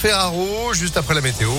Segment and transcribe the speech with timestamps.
[0.00, 1.50] Ferraro, juste après la météo.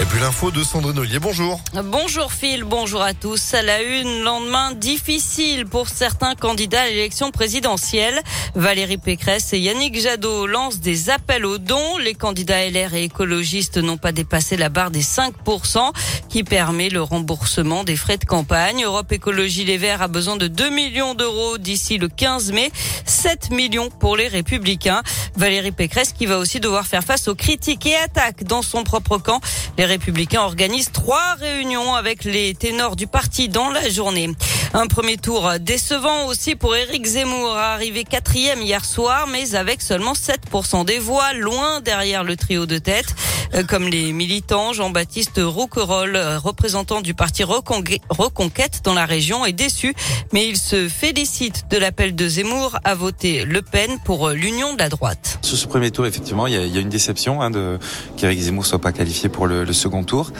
[0.00, 1.18] Et puis l'info de Sandrine Ollier.
[1.18, 1.60] Bonjour.
[1.84, 3.52] Bonjour Phil, bonjour à tous.
[3.52, 8.18] À la une, lendemain difficile pour certains candidats à l'élection présidentielle.
[8.54, 11.98] Valérie Pécresse et Yannick Jadot lancent des appels aux dons.
[11.98, 15.92] Les candidats LR et écologistes n'ont pas dépassé la barre des 5%
[16.30, 18.84] qui permet le remboursement des frais de campagne.
[18.84, 22.72] Europe Écologie Les Verts a besoin de 2 millions d'euros d'ici le 15 mai,
[23.04, 25.02] 7 millions pour les républicains.
[25.36, 29.18] Valérie Pécresse qui va aussi devoir faire face aux critiques et attaques dans son propre
[29.18, 29.40] camp.
[29.84, 34.30] Républicains organisent trois réunions avec les ténors du parti dans la journée.
[34.74, 40.12] Un premier tour décevant aussi pour Éric Zemmour, arrivé quatrième hier soir, mais avec seulement
[40.12, 43.14] 7% des voix, loin derrière le trio de tête.
[43.54, 49.94] Euh, comme les militants, Jean-Baptiste Rouquayrol, représentant du parti Reconquête dans la région, est déçu,
[50.32, 54.78] mais il se félicite de l'appel de Zemmour à voter Le Pen pour l'union de
[54.78, 55.38] la droite.
[55.52, 57.78] Sur ce premier tour, effectivement, il y a, y a une déception hein, de
[58.16, 60.30] qu'Éric Zemmour soit pas qualifié pour le, le, second tour,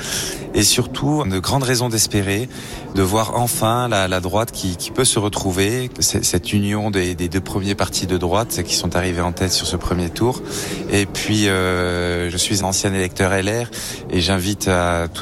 [0.54, 2.48] et surtout de grandes raisons d'espérer
[2.94, 7.28] de voir enfin la, la droite qui, qui, peut se retrouver, cette union des, des,
[7.28, 10.40] deux premiers partis de droite qui sont arrivés en tête sur ce premier tour.
[10.90, 13.70] Et puis, euh, je suis ancien électeur LR
[14.08, 14.70] et j'invite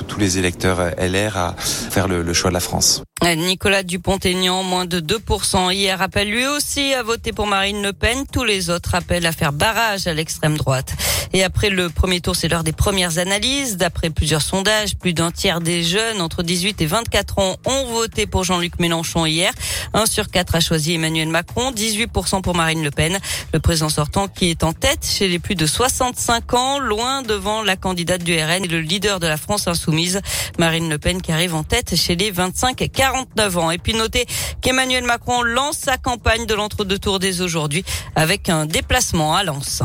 [0.06, 3.02] tous les électeurs LR à faire le, le choix de la France.
[3.36, 5.72] Nicolas Dupont-Aignan, moins de 2%.
[5.72, 8.24] Hier appelle lui aussi à voter pour Marine Le Pen.
[8.32, 10.94] Tous les autres appellent à faire barrage à l'extrême droite.
[11.32, 13.76] Et après le premier tour, c'est l'heure des premières analyses.
[13.76, 18.26] D'après plusieurs sondages, plus d'un tiers des jeunes entre 18 et 24 ans ont voté
[18.26, 19.52] pour Jean-Luc Mélenchon hier.
[19.94, 23.18] Un sur quatre a choisi Emmanuel Macron, 18% pour Marine Le Pen.
[23.52, 27.62] Le président sortant qui est en tête chez les plus de 65 ans, loin devant
[27.62, 30.20] la candidate du RN et le leader de la France insoumise,
[30.58, 33.70] Marine Le Pen qui arrive en tête chez les 25-40 49 ans.
[33.70, 34.26] Et puis notez
[34.60, 37.84] qu'Emmanuel Macron lance sa campagne de l'entre-deux tours dès aujourd'hui
[38.16, 39.82] avec un déplacement à Lens.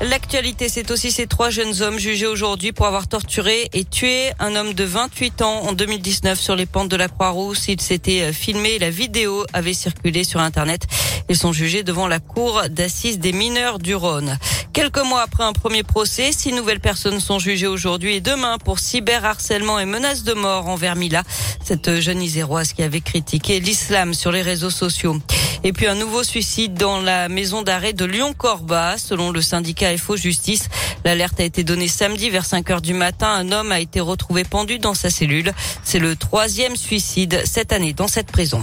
[0.00, 4.56] L'actualité, c'est aussi ces trois jeunes hommes jugés aujourd'hui pour avoir torturé et tué un
[4.56, 7.68] homme de 28 ans en 2019 sur les pentes de la Croix-Rousse.
[7.68, 10.86] Il s'était filmé, la vidéo avait circulé sur Internet.
[11.28, 14.38] Ils sont jugés devant la cour d'assises des mineurs du Rhône.
[14.72, 18.78] Quelques mois après un premier procès, six nouvelles personnes sont jugées aujourd'hui et demain pour
[18.78, 21.24] cyberharcèlement et menaces de mort envers Mila,
[21.62, 25.20] cette jeune iséroise qui avait critiqué l'islam sur les réseaux sociaux.
[25.62, 30.16] Et puis un nouveau suicide dans la maison d'arrêt de Lyon-Corba, selon le syndicat FO
[30.16, 30.68] Justice.
[31.04, 33.28] L'alerte a été donnée samedi vers 5 heures du matin.
[33.28, 35.52] Un homme a été retrouvé pendu dans sa cellule.
[35.84, 38.62] C'est le troisième suicide cette année dans cette prison.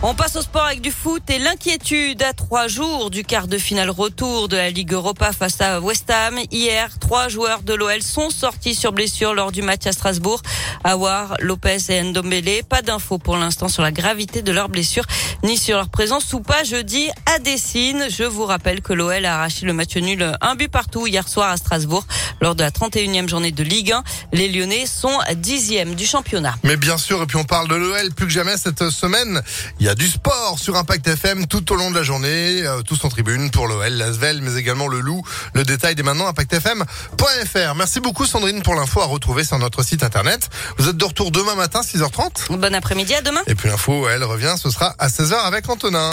[0.00, 3.58] On passe au sport avec du foot et l'inquiétude à trois jours du quart de
[3.58, 6.38] finale retour de la Ligue Europa face à West Ham.
[6.52, 10.40] Hier, trois joueurs de l'OL sont sortis sur blessure lors du match à Strasbourg.
[10.84, 12.62] Awar, Lopez et Ndombele.
[12.68, 15.04] Pas d'infos pour l'instant sur la gravité de leurs blessures
[15.42, 18.04] ni sur leur présence ou pas jeudi à Dessine.
[18.08, 21.50] Je vous rappelle que l'OL a arraché le match nul un but partout hier soir
[21.50, 22.06] à Strasbourg
[22.40, 24.04] lors de la 31e journée de Ligue 1.
[24.32, 26.54] Les Lyonnais sont dixièmes du championnat.
[26.62, 29.42] Mais bien sûr, et puis on parle de l'OL plus que jamais cette semaine.
[29.88, 33.02] Y a du sport sur Impact FM tout au long de la journée, euh, tous
[33.04, 35.22] en tribune pour l'OL, l'Asvel, mais également le Loup.
[35.54, 37.74] Le détail est maintenant impactfm.fr.
[37.74, 40.50] Merci beaucoup Sandrine pour l'info à retrouver sur notre site internet.
[40.76, 42.58] Vous êtes de retour demain matin 6h30.
[42.58, 43.40] Bon après-midi à demain.
[43.46, 46.10] Et puis l'info, elle revient, ce sera à 16h avec Antonin.